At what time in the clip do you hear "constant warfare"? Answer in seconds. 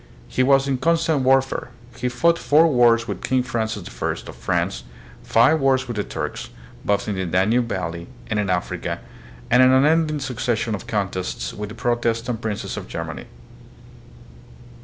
0.79-1.69